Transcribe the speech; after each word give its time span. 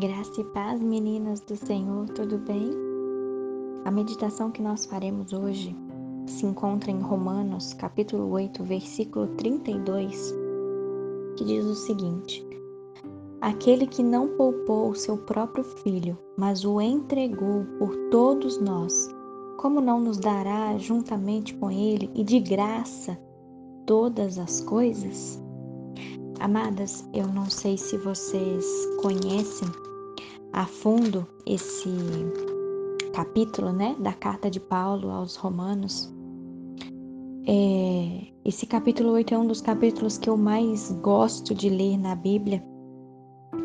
Graça 0.00 0.40
e 0.40 0.44
paz, 0.44 0.80
meninas 0.80 1.40
do 1.40 1.54
Senhor, 1.54 2.08
tudo 2.08 2.38
bem? 2.38 2.70
A 3.84 3.90
meditação 3.90 4.50
que 4.50 4.62
nós 4.62 4.86
faremos 4.86 5.30
hoje 5.34 5.76
se 6.26 6.46
encontra 6.46 6.90
em 6.90 7.02
Romanos, 7.02 7.74
capítulo 7.74 8.30
8, 8.30 8.64
versículo 8.64 9.26
32, 9.36 10.34
que 11.36 11.44
diz 11.44 11.66
o 11.66 11.74
seguinte: 11.74 12.42
Aquele 13.42 13.86
que 13.86 14.02
não 14.02 14.28
poupou 14.38 14.88
o 14.88 14.94
seu 14.94 15.18
próprio 15.18 15.64
filho, 15.64 16.16
mas 16.34 16.64
o 16.64 16.80
entregou 16.80 17.66
por 17.78 17.94
todos 18.10 18.58
nós, 18.58 19.06
como 19.58 19.82
não 19.82 20.00
nos 20.00 20.16
dará 20.16 20.78
juntamente 20.78 21.54
com 21.56 21.70
ele 21.70 22.10
e 22.14 22.24
de 22.24 22.40
graça 22.40 23.20
todas 23.84 24.38
as 24.38 24.62
coisas? 24.62 25.38
Amadas, 26.38 27.06
eu 27.12 27.26
não 27.26 27.50
sei 27.50 27.76
se 27.76 27.98
vocês 27.98 28.64
conhecem 29.02 29.68
a 30.52 30.66
fundo 30.66 31.26
esse 31.46 31.90
capítulo, 33.12 33.72
né, 33.72 33.96
da 33.98 34.12
carta 34.12 34.50
de 34.50 34.60
Paulo 34.60 35.10
aos 35.10 35.36
Romanos. 35.36 36.12
É, 37.46 38.26
esse 38.44 38.66
capítulo 38.66 39.10
8 39.12 39.34
é 39.34 39.38
um 39.38 39.46
dos 39.46 39.60
capítulos 39.60 40.16
que 40.18 40.28
eu 40.28 40.36
mais 40.36 40.92
gosto 41.02 41.54
de 41.54 41.68
ler 41.68 41.98
na 41.98 42.14
Bíblia. 42.14 42.64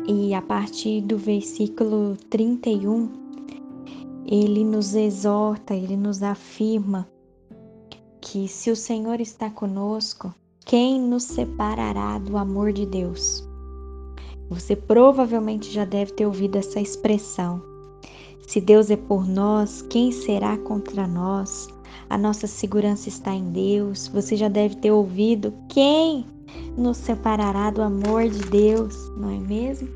E 0.08 0.34
a 0.34 0.42
partir 0.42 1.00
do 1.02 1.16
versículo 1.16 2.16
31, 2.30 3.08
ele 4.26 4.64
nos 4.64 4.94
exorta, 4.94 5.74
ele 5.74 5.96
nos 5.96 6.22
afirma 6.22 7.08
que 8.20 8.48
se 8.48 8.70
o 8.70 8.76
Senhor 8.76 9.20
está 9.20 9.48
conosco, 9.48 10.34
quem 10.64 11.00
nos 11.00 11.22
separará 11.22 12.18
do 12.18 12.36
amor 12.36 12.72
de 12.72 12.84
Deus? 12.84 13.45
Você 14.48 14.76
provavelmente 14.76 15.72
já 15.72 15.84
deve 15.84 16.12
ter 16.12 16.26
ouvido 16.26 16.56
essa 16.56 16.80
expressão. 16.80 17.60
Se 18.46 18.60
Deus 18.60 18.90
é 18.90 18.96
por 18.96 19.26
nós, 19.26 19.82
quem 19.82 20.12
será 20.12 20.56
contra 20.56 21.06
nós? 21.06 21.68
A 22.08 22.16
nossa 22.16 22.46
segurança 22.46 23.08
está 23.08 23.34
em 23.34 23.50
Deus. 23.50 24.06
Você 24.08 24.36
já 24.36 24.48
deve 24.48 24.76
ter 24.76 24.92
ouvido: 24.92 25.52
quem 25.68 26.24
nos 26.76 26.96
separará 26.98 27.70
do 27.70 27.82
amor 27.82 28.28
de 28.28 28.38
Deus? 28.50 28.94
Não 29.16 29.30
é 29.30 29.38
mesmo? 29.38 29.88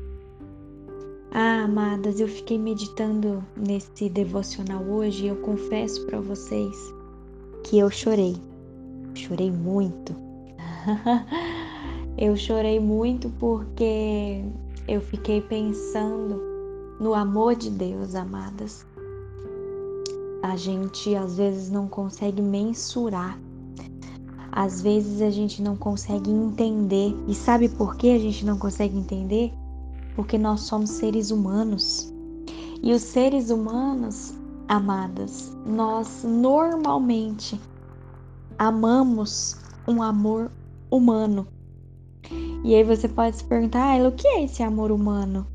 Ah, 1.33 1.63
amadas, 1.63 2.19
eu 2.19 2.27
fiquei 2.27 2.57
meditando 2.57 3.41
nesse 3.55 4.09
devocional 4.09 4.83
hoje 4.83 5.25
e 5.25 5.27
eu 5.29 5.37
confesso 5.37 6.05
para 6.05 6.19
vocês 6.19 6.75
que 7.63 7.79
eu 7.79 7.89
chorei. 7.89 8.35
Chorei 9.15 9.49
muito 9.49 10.13
eu 12.21 12.37
chorei 12.37 12.79
muito 12.79 13.31
porque 13.39 14.45
eu 14.87 15.01
fiquei 15.01 15.41
pensando 15.41 16.39
no 16.99 17.15
amor 17.15 17.55
de 17.55 17.71
Deus, 17.71 18.13
amadas. 18.13 18.85
A 20.43 20.55
gente 20.55 21.15
às 21.15 21.37
vezes 21.37 21.71
não 21.71 21.87
consegue 21.87 22.39
mensurar, 22.39 23.39
às 24.51 24.83
vezes 24.83 25.19
a 25.23 25.31
gente 25.31 25.63
não 25.63 25.75
consegue 25.75 26.29
entender. 26.29 27.15
E 27.27 27.33
sabe 27.33 27.67
por 27.67 27.95
que 27.95 28.11
a 28.11 28.19
gente 28.19 28.45
não 28.45 28.59
consegue 28.59 28.95
entender? 28.95 29.51
Porque 30.15 30.37
nós 30.37 30.61
somos 30.61 30.91
seres 30.91 31.31
humanos. 31.31 32.13
E 32.83 32.93
os 32.93 33.01
seres 33.01 33.49
humanos, 33.49 34.35
amadas, 34.67 35.57
nós 35.65 36.23
normalmente 36.23 37.59
amamos 38.59 39.57
um 39.87 40.03
amor 40.03 40.51
humano. 40.91 41.47
E 42.63 42.75
aí 42.75 42.83
você 42.83 43.07
pode 43.07 43.37
se 43.37 43.43
perguntar, 43.43 43.99
ah, 43.99 44.07
o 44.07 44.11
que 44.11 44.27
é 44.27 44.43
esse 44.43 44.61
amor 44.61 44.91
humano? 44.91 45.47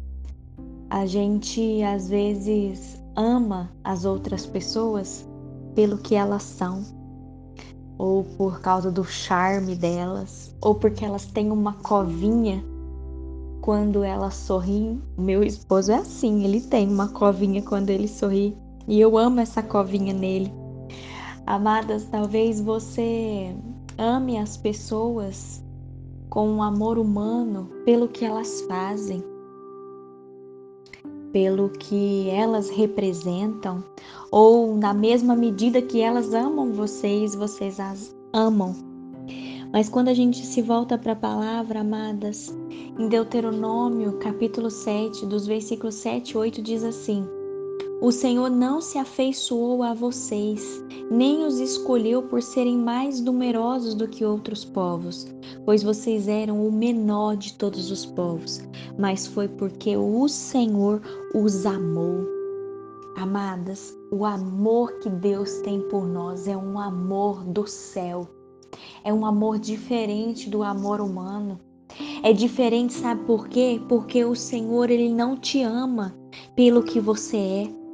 A 0.91 1.07
gente 1.07 1.83
às 1.83 2.09
vezes 2.09 3.01
ama 3.15 3.71
as 3.85 4.05
outras 4.05 4.47
pessoas 4.47 5.29
pelo 5.75 5.99
que 5.99 6.15
elas 6.15 6.43
são, 6.43 6.83
ou 7.99 8.25
por 8.25 8.61
causa 8.61 8.91
do 8.91 9.05
charme 9.05 9.75
delas, 9.75 10.55
ou 10.61 10.75
porque 10.75 11.05
elas 11.05 11.27
têm 11.27 11.51
uma 11.51 11.75
covinha 11.75 12.65
quando 13.61 14.03
elas 14.03 14.35
sorriem. 14.35 15.01
Meu 15.17 15.43
esposo 15.43 15.93
é 15.93 15.97
assim, 15.97 16.45
ele 16.45 16.61
tem 16.61 16.89
uma 16.89 17.09
covinha 17.09 17.63
quando 17.63 17.91
ele 17.91 18.09
sorri, 18.09 18.57
e 18.87 19.01
eu 19.01 19.17
amo 19.17 19.41
essa 19.41 19.63
covinha 19.63 20.13
nele. 20.13 20.53
Amadas, 21.47 22.05
talvez 22.11 22.61
você 22.61 23.55
Ame 23.99 24.37
as 24.37 24.59
pessoas 24.59 25.65
com 26.29 26.49
um 26.49 26.63
amor 26.63 26.99
humano 26.99 27.71
pelo 27.85 28.09
que 28.09 28.25
elas 28.25 28.63
fazem, 28.63 29.23
pelo 31.33 31.69
que 31.69 32.29
elas 32.31 32.69
representam, 32.71 33.85
ou 34.31 34.77
na 34.77 34.95
mesma 34.95 35.37
medida 35.37 35.83
que 35.83 36.01
elas 36.01 36.35
amam 36.35 36.73
vocês, 36.73 37.35
vocês 37.35 37.79
as 37.79 38.15
amam. 38.33 38.75
Mas 39.73 39.89
quando 39.89 40.09
a 40.09 40.15
gente 40.15 40.45
se 40.45 40.63
volta 40.63 40.97
para 40.97 41.13
a 41.13 41.17
palavra, 41.17 41.81
amadas, 41.81 42.57
em 42.99 43.09
Deuteronômio, 43.09 44.19
capítulo 44.19 44.71
7, 44.71 45.27
dos 45.27 45.47
versículos 45.47 45.97
7 45.97 46.31
e 46.31 46.39
8, 46.39 46.63
diz 46.63 46.83
assim: 46.83 47.27
o 48.01 48.13
Senhor 48.13 48.51
não 48.51 48.81
se 48.81 48.99
afeiçoou 48.99 49.83
a 49.83 49.95
vocês, 49.95 50.85
nem 51.11 51.47
os 51.47 51.59
escolheu 51.59 52.23
por 52.23 52.43
serem 52.43 52.77
mais 52.77 53.21
numerosos 53.21 53.95
do 53.95 54.07
que 54.07 54.25
outros 54.25 54.67
povos, 54.67 55.27
pois 55.65 55.83
vocês 55.83 56.29
eram 56.29 56.67
o 56.67 56.71
menor 56.71 57.37
de 57.37 57.55
todos 57.55 57.91
os 57.91 58.05
povos, 58.05 58.61
mas 58.99 59.27
foi 59.27 59.49
porque 59.49 59.97
o 59.97 60.29
Senhor 60.29 61.01
os 61.35 61.65
amou. 61.65 62.27
Amadas, 63.17 63.97
o 64.13 64.27
amor 64.27 64.93
que 64.99 65.09
Deus 65.09 65.51
tem 65.61 65.81
por 65.89 66.07
nós 66.07 66.47
é 66.47 66.57
um 66.57 66.79
amor 66.79 67.43
do 67.45 67.67
céu. 67.67 68.29
É 69.03 69.13
um 69.13 69.25
amor 69.25 69.59
diferente 69.59 70.51
do 70.51 70.63
amor 70.63 71.01
humano. 71.01 71.59
É 72.23 72.31
diferente, 72.31 72.93
sabe 72.93 73.25
por 73.25 73.49
quê? 73.49 73.81
Porque 73.89 74.23
o 74.23 74.35
Senhor 74.35 74.91
ele 74.91 75.09
não 75.09 75.35
te 75.35 75.63
ama 75.63 76.15
pelo 76.55 76.83
que 76.83 77.01
você 77.01 77.37
é. 77.37 77.86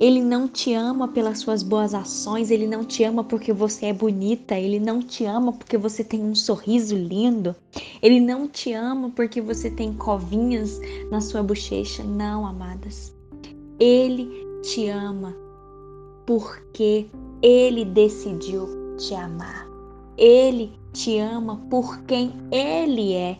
Ele 0.00 0.22
não 0.22 0.46
te 0.46 0.74
ama 0.74 1.08
pelas 1.08 1.40
suas 1.40 1.62
boas 1.62 1.94
ações, 1.94 2.50
ele 2.50 2.66
não 2.66 2.84
te 2.84 3.04
ama 3.04 3.24
porque 3.24 3.52
você 3.52 3.86
é 3.86 3.92
bonita, 3.92 4.58
ele 4.58 4.78
não 4.78 5.00
te 5.00 5.24
ama 5.24 5.52
porque 5.52 5.76
você 5.76 6.04
tem 6.04 6.22
um 6.22 6.34
sorriso 6.34 6.96
lindo, 6.96 7.54
ele 8.02 8.20
não 8.20 8.46
te 8.46 8.72
ama 8.72 9.10
porque 9.14 9.40
você 9.40 9.70
tem 9.70 9.92
covinhas 9.92 10.80
na 11.10 11.20
sua 11.20 11.42
bochecha. 11.42 12.02
Não, 12.04 12.46
amadas. 12.46 13.14
Ele 13.80 14.28
te 14.62 14.88
ama 14.88 15.34
porque 16.26 17.06
ele 17.42 17.84
decidiu 17.84 18.68
te 18.96 19.14
amar. 19.14 19.66
Ele 20.16 20.72
te 20.92 21.18
ama 21.18 21.56
por 21.70 22.02
quem 22.02 22.32
ele 22.50 23.14
é. 23.14 23.38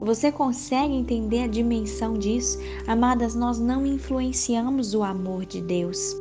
Você 0.00 0.30
consegue 0.30 0.92
entender 0.92 1.44
a 1.44 1.46
dimensão 1.46 2.14
disso? 2.14 2.58
Amadas, 2.86 3.34
nós 3.34 3.58
não 3.58 3.86
influenciamos 3.86 4.94
o 4.94 5.02
amor 5.02 5.46
de 5.46 5.60
Deus. 5.60 6.14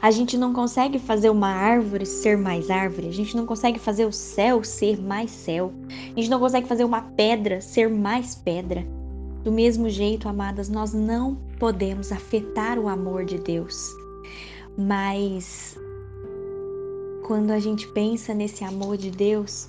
A 0.00 0.10
gente 0.10 0.36
não 0.36 0.52
consegue 0.52 0.98
fazer 0.98 1.30
uma 1.30 1.48
árvore 1.48 2.04
ser 2.04 2.36
mais 2.36 2.70
árvore, 2.70 3.08
a 3.08 3.12
gente 3.12 3.36
não 3.36 3.46
consegue 3.46 3.78
fazer 3.78 4.04
o 4.04 4.12
céu 4.12 4.62
ser 4.62 5.00
mais 5.00 5.30
céu, 5.30 5.72
a 5.88 6.20
gente 6.20 6.28
não 6.28 6.38
consegue 6.40 6.68
fazer 6.68 6.84
uma 6.84 7.02
pedra 7.02 7.60
ser 7.60 7.88
mais 7.88 8.34
pedra. 8.34 8.86
Do 9.42 9.50
mesmo 9.50 9.88
jeito, 9.88 10.28
amadas, 10.28 10.68
nós 10.68 10.92
não 10.92 11.36
podemos 11.58 12.12
afetar 12.12 12.78
o 12.78 12.86
amor 12.88 13.24
de 13.24 13.38
Deus. 13.38 13.90
Mas 14.76 15.76
quando 17.26 17.50
a 17.50 17.58
gente 17.58 17.88
pensa 17.88 18.34
nesse 18.34 18.62
amor 18.62 18.96
de 18.96 19.10
Deus, 19.10 19.68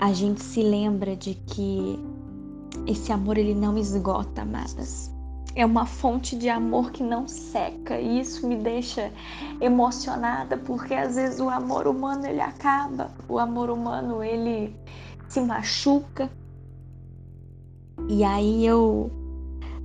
a 0.00 0.14
gente 0.14 0.42
se 0.42 0.62
lembra 0.62 1.14
de 1.14 1.34
que 1.34 2.00
esse 2.86 3.12
amor 3.12 3.36
ele 3.36 3.54
não 3.54 3.76
esgota, 3.76 4.40
amadas. 4.40 5.10
É 5.54 5.66
uma 5.66 5.84
fonte 5.84 6.36
de 6.36 6.48
amor 6.48 6.90
que 6.90 7.02
não 7.02 7.28
seca 7.28 8.00
e 8.00 8.20
isso 8.20 8.48
me 8.48 8.56
deixa 8.56 9.12
emocionada 9.60 10.56
porque 10.56 10.94
às 10.94 11.16
vezes 11.16 11.38
o 11.38 11.50
amor 11.50 11.86
humano 11.86 12.26
ele 12.26 12.40
acaba, 12.40 13.10
o 13.28 13.38
amor 13.38 13.68
humano 13.68 14.24
ele 14.24 14.74
se 15.28 15.42
machuca. 15.42 16.30
E 18.08 18.24
aí 18.24 18.64
eu 18.64 19.10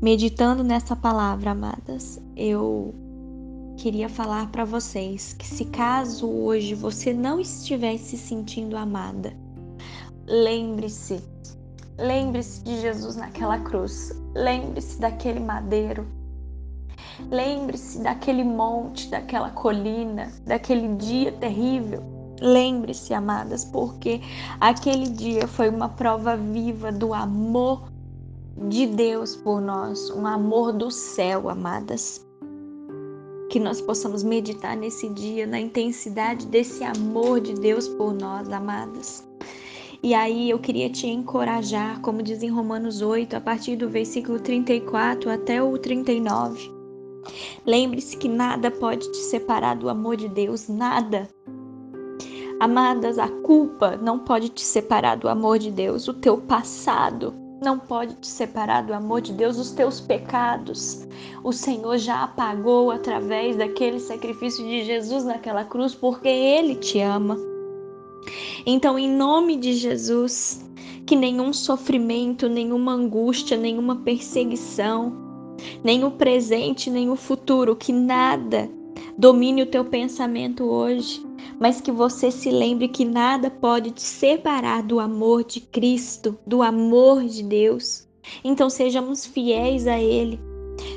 meditando 0.02 0.64
nessa 0.64 0.96
palavra, 0.96 1.52
amadas, 1.52 2.22
eu 2.38 2.96
queria 3.76 4.08
falar 4.08 4.50
para 4.50 4.64
vocês 4.64 5.34
que 5.34 5.46
se 5.46 5.66
caso 5.66 6.30
hoje 6.30 6.74
você 6.74 7.12
não 7.12 7.38
estiver 7.38 7.98
se 7.98 8.18
sentindo 8.18 8.78
amada, 8.78 9.34
Lembre-se, 10.28 11.22
lembre-se 12.00 12.64
de 12.64 12.82
Jesus 12.82 13.16
naquela 13.16 13.60
cruz, 13.60 14.12
lembre-se 14.34 15.00
daquele 15.00 15.40
madeiro, 15.40 16.08
lembre-se 17.30 18.00
daquele 18.00 18.44
monte, 18.44 19.08
daquela 19.12 19.52
colina, 19.52 20.32
daquele 20.44 20.96
dia 20.96 21.32
terrível. 21.32 22.02
Lembre-se, 22.42 23.14
amadas, 23.14 23.64
porque 23.66 24.20
aquele 24.60 25.10
dia 25.10 25.48
foi 25.48 25.70
uma 25.70 25.90
prova 25.90 26.36
viva 26.36 26.92
do 26.92 27.14
amor 27.14 27.84
de 28.68 28.88
Deus 28.88 29.36
por 29.36 29.62
nós, 29.62 30.10
um 30.10 30.26
amor 30.26 30.74
do 30.74 30.90
céu, 30.90 31.50
amadas. 31.50 32.26
Que 33.52 33.60
nós 33.60 33.80
possamos 33.80 34.24
meditar 34.24 34.76
nesse 34.76 35.08
dia 35.10 35.46
na 35.46 35.60
intensidade 35.60 36.48
desse 36.48 36.84
amor 36.84 37.40
de 37.40 37.54
Deus 37.54 37.88
por 37.88 38.12
nós, 38.12 38.52
amadas. 38.52 39.24
E 40.06 40.14
aí 40.14 40.52
eu 40.52 40.60
queria 40.60 40.88
te 40.88 41.08
encorajar, 41.08 42.00
como 42.00 42.22
diz 42.22 42.44
em 42.44 42.50
Romanos 42.52 43.02
8, 43.02 43.38
a 43.38 43.42
partir 43.42 43.76
do 43.76 43.90
versículo 43.90 44.40
34 44.40 45.32
até 45.32 45.64
o 45.64 45.76
39. 45.80 46.72
Lembre-se 47.66 48.16
que 48.16 48.28
nada 48.28 48.70
pode 48.70 49.12
te 49.12 49.18
separar 49.18 49.76
do 49.76 49.90
amor 49.90 50.16
de 50.16 50.30
Deus, 50.30 50.70
nada. 50.70 51.28
Amadas, 52.60 53.18
a 53.18 53.28
culpa 53.28 53.98
não 53.98 54.20
pode 54.20 54.50
te 54.50 54.62
separar 54.62 55.18
do 55.18 55.28
amor 55.28 55.58
de 55.58 55.72
Deus, 55.72 56.08
o 56.08 56.14
teu 56.14 56.38
passado 56.38 57.34
não 57.64 57.80
pode 57.80 58.14
te 58.14 58.28
separar 58.28 58.84
do 58.84 58.94
amor 58.94 59.22
de 59.22 59.34
Deus, 59.34 59.58
os 59.58 59.72
teus 59.72 60.00
pecados. 60.00 61.08
O 61.44 61.52
Senhor 61.52 61.98
já 61.98 62.26
apagou 62.26 62.92
através 62.92 63.56
daquele 63.56 64.00
sacrifício 64.00 64.64
de 64.68 64.84
Jesus 64.84 65.26
naquela 65.26 65.66
cruz, 65.66 65.96
porque 65.96 66.28
Ele 66.28 66.76
te 66.76 67.00
ama. 67.00 67.55
Então, 68.66 68.98
em 68.98 69.10
nome 69.10 69.56
de 69.58 69.74
Jesus, 69.74 70.64
que 71.06 71.16
nenhum 71.16 71.54
sofrimento, 71.54 72.50
nenhuma 72.50 72.94
angústia, 72.94 73.56
nenhuma 73.56 73.98
perseguição, 73.98 75.14
nem 75.84 76.04
o 76.04 76.12
presente, 76.12 76.90
nem 76.90 77.10
o 77.10 77.16
futuro, 77.16 77.76
que 77.76 77.94
nada 77.94 78.70
domine 79.18 79.62
o 79.62 79.68
teu 79.68 79.86
pensamento 79.86 80.64
hoje 80.64 81.26
mas 81.60 81.80
que 81.82 81.92
você 81.92 82.32
se 82.32 82.50
lembre 82.50 82.88
que 82.88 83.06
nada 83.06 83.50
pode 83.50 83.92
te 83.92 84.02
separar 84.02 84.84
do 84.84 85.00
amor 85.00 85.44
de 85.44 85.62
Cristo, 85.62 86.38
do 86.46 86.62
amor 86.62 87.24
de 87.24 87.44
Deus. 87.44 88.08
Então 88.44 88.70
sejamos 88.70 89.26
fiéis 89.26 89.88
a 89.88 90.00
Ele, 90.00 90.40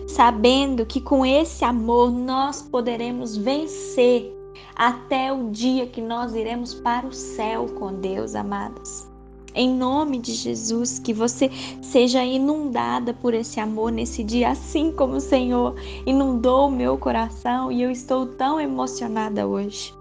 sabendo 0.07 0.87
que 0.87 1.01
com 1.01 1.25
esse 1.25 1.65
amor 1.65 2.11
nós 2.11 2.63
poderemos 2.63 3.37
vencer 3.37 4.35
até 4.75 5.33
o 5.33 5.51
dia 5.51 5.87
que 5.87 6.01
nós 6.01 6.35
iremos 6.35 6.75
para 6.75 7.07
o 7.07 7.13
céu 7.13 7.67
com 7.79 7.93
Deus, 8.01 8.35
amadas. 8.35 9.09
Em 9.55 9.75
nome 9.75 10.19
de 10.19 10.33
Jesus, 10.35 10.99
que 10.99 11.13
você 11.13 11.51
seja 11.83 12.25
inundada 12.25 13.13
por 13.15 13.35
esse 13.35 13.59
amor 13.59 13.91
nesse 13.91 14.23
dia, 14.23 14.51
assim 14.51 14.93
como 14.93 15.17
o 15.17 15.21
Senhor 15.21 15.75
inundou 16.07 16.69
o 16.69 16.71
meu 16.71 16.97
coração 16.97 17.73
e 17.73 17.83
eu 17.83 17.91
estou 17.91 18.27
tão 18.27 18.61
emocionada 18.61 19.47
hoje. 19.47 19.93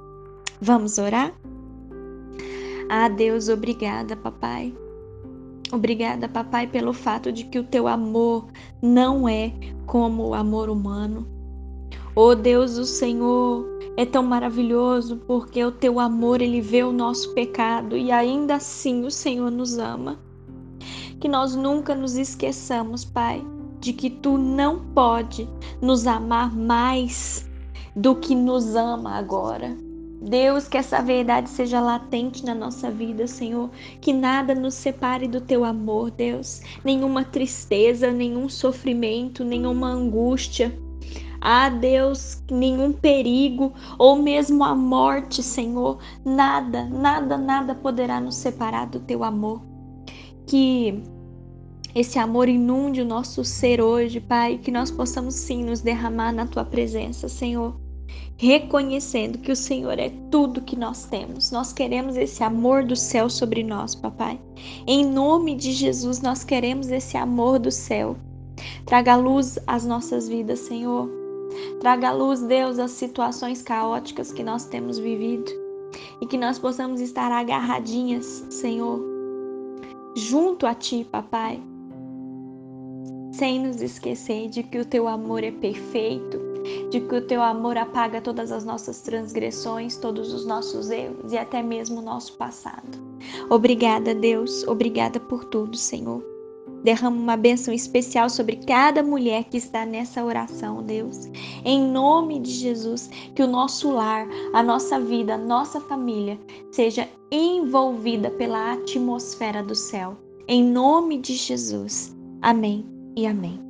Vamos 0.62 0.98
orar? 0.98 1.34
Ah, 2.90 3.10
Deus, 3.10 3.50
obrigada, 3.50 4.16
papai. 4.16 4.74
Obrigada, 5.72 6.30
papai, 6.30 6.68
pelo 6.68 6.94
fato 6.94 7.32
de 7.32 7.44
que 7.44 7.60
o 7.60 7.64
teu 7.64 7.88
amor 7.88 8.46
não 8.82 9.28
é 9.28 9.52
como 9.86 10.28
o 10.28 10.34
amor 10.34 10.70
humano. 10.70 11.28
Oh 12.16 12.34
Deus, 12.34 12.78
o 12.78 12.86
Senhor 12.86 13.77
é 13.98 14.06
tão 14.06 14.22
maravilhoso 14.22 15.18
porque 15.26 15.66
o 15.66 15.72
teu 15.72 16.00
amor 16.00 16.40
ele 16.40 16.62
vê 16.62 16.84
o 16.84 16.94
nosso 16.94 17.34
pecado 17.34 17.98
e 17.98 18.12
ainda 18.12 18.56
assim 18.56 19.04
o 19.04 19.10
Senhor 19.10 19.50
nos 19.50 19.80
ama. 19.80 20.20
Que 21.20 21.28
nós 21.28 21.56
nunca 21.56 21.96
nos 21.96 22.16
esqueçamos, 22.16 23.04
Pai, 23.04 23.44
de 23.80 23.92
que 23.94 24.12
tu 24.12 24.38
não 24.38 24.86
pode 24.94 25.50
nos 25.82 26.06
amar 26.06 26.56
mais 26.56 27.50
do 27.96 28.14
que 28.14 28.36
nos 28.36 28.76
ama 28.76 29.16
agora. 29.16 29.76
Deus, 30.22 30.68
que 30.68 30.78
essa 30.78 31.02
verdade 31.02 31.50
seja 31.50 31.82
latente 31.82 32.46
na 32.46 32.54
nossa 32.54 32.92
vida, 32.92 33.26
Senhor. 33.26 33.70
Que 34.00 34.14
nada 34.14 34.54
nos 34.54 34.76
separe 34.76 35.28
do 35.28 35.42
teu 35.42 35.64
amor, 35.64 36.12
Deus. 36.12 36.62
Nenhuma 36.84 37.24
tristeza, 37.24 38.12
nenhum 38.12 38.48
sofrimento, 38.48 39.44
nenhuma 39.44 39.88
angústia. 39.88 40.76
Ah, 41.42 41.70
Deus, 41.70 42.42
nenhum 42.50 42.92
perigo 42.92 43.74
ou 43.98 44.16
mesmo 44.16 44.64
a 44.64 44.76
morte, 44.76 45.42
Senhor. 45.44 46.00
Nada, 46.26 46.86
nada, 46.86 47.38
nada 47.38 47.76
poderá 47.76 48.20
nos 48.20 48.36
separar 48.36 48.88
do 48.88 49.00
teu 49.00 49.24
amor. 49.24 49.62
Que 50.46 51.04
esse 51.94 52.20
amor 52.20 52.48
inunde 52.48 53.02
o 53.02 53.06
nosso 53.06 53.44
ser 53.44 53.82
hoje, 53.82 54.20
Pai. 54.20 54.58
Que 54.58 54.72
nós 54.72 54.92
possamos 54.92 55.36
sim 55.36 55.64
nos 55.64 55.82
derramar 55.82 56.32
na 56.32 56.46
tua 56.46 56.66
presença, 56.66 57.28
Senhor 57.28 57.76
reconhecendo 58.38 59.40
que 59.40 59.52
o 59.52 59.56
Senhor 59.56 59.98
é 60.00 60.10
tudo 60.32 60.62
que 60.62 60.78
nós 60.78 61.06
temos. 61.06 61.52
Nós 61.52 61.74
queremos 61.74 62.16
esse 62.16 62.44
amor 62.44 62.84
do 62.84 62.96
céu 62.96 63.30
sobre 63.30 63.64
nós, 63.64 63.96
papai. 63.96 64.40
Em 64.86 65.06
nome 65.06 65.56
de 65.56 65.72
Jesus, 65.72 66.22
nós 66.22 66.44
queremos 66.44 66.90
esse 66.90 67.18
amor 67.18 67.60
do 67.60 67.72
céu. 67.72 68.16
Traga 68.86 69.16
luz 69.16 69.58
às 69.66 69.86
nossas 69.86 70.30
vidas, 70.30 70.60
Senhor. 70.60 71.27
Traga 71.80 72.12
luz, 72.12 72.42
Deus, 72.42 72.80
às 72.80 72.92
situações 72.92 73.62
caóticas 73.62 74.32
que 74.32 74.44
nós 74.44 74.66
temos 74.66 74.98
vivido 74.98 75.52
e 76.22 76.26
que 76.26 76.38
nós 76.38 76.60
possamos 76.60 77.02
estar 77.02 77.32
agarradinhas, 77.32 78.46
Senhor, 78.50 79.00
junto 80.16 80.66
a 80.66 80.74
Ti, 80.74 81.08
papai. 81.10 81.62
Sem 83.32 83.60
nos 83.60 83.82
esquecer 83.82 84.50
de 84.50 84.64
que 84.64 84.80
o 84.80 84.86
Teu 84.86 85.08
amor 85.08 85.44
é 85.44 85.52
perfeito, 85.52 86.48
de 86.90 87.02
que 87.02 87.16
o 87.16 87.22
teu 87.22 87.42
amor 87.42 87.78
apaga 87.78 88.22
todas 88.22 88.52
as 88.52 88.66
nossas 88.66 89.02
transgressões, 89.02 89.96
todos 89.96 90.34
os 90.34 90.46
nossos 90.46 90.90
erros 90.90 91.32
e 91.32 91.38
até 91.38 91.62
mesmo 91.62 92.00
o 92.00 92.04
nosso 92.04 92.34
passado. 92.34 92.98
Obrigada, 93.50 94.14
Deus, 94.14 94.68
obrigada 94.68 95.20
por 95.20 95.46
tudo, 95.46 95.78
Senhor. 95.78 96.37
Derrama 96.84 97.18
uma 97.18 97.38
bênção 97.38 97.74
especial 97.74 98.30
sobre 98.30 98.58
cada 98.58 99.04
mulher 99.04 99.46
que 99.46 99.58
está 99.58 99.86
nessa 99.86 100.24
oração, 100.24 100.84
Deus. 100.84 101.30
Em 101.66 101.82
nome 101.82 102.40
de 102.40 102.52
Jesus, 102.52 103.10
que 103.36 103.44
o 103.44 103.48
nosso 103.48 103.92
lar, 103.92 104.28
a 104.54 104.64
nossa 104.64 105.00
vida, 105.00 105.36
a 105.36 105.38
nossa 105.38 105.80
família 105.82 106.40
seja 106.72 107.08
envolvida 107.32 108.30
pela 108.32 108.74
atmosfera 108.74 109.62
do 109.64 109.76
céu. 109.76 110.18
Em 110.48 110.64
nome 110.64 111.18
de 111.18 111.34
Jesus. 111.34 112.16
Amém 112.42 112.86
e 113.16 113.28
amém. 113.28 113.67